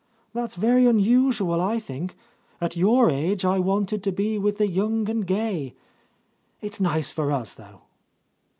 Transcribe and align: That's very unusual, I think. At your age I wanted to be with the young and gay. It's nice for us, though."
That's 0.33 0.55
very 0.55 0.87
unusual, 0.87 1.61
I 1.61 1.77
think. 1.77 2.15
At 2.59 2.75
your 2.75 3.11
age 3.11 3.45
I 3.45 3.59
wanted 3.59 4.01
to 4.03 4.11
be 4.11 4.39
with 4.39 4.57
the 4.57 4.67
young 4.67 5.07
and 5.07 5.27
gay. 5.27 5.75
It's 6.59 6.79
nice 6.79 7.11
for 7.11 7.31
us, 7.31 7.53
though." 7.53 7.81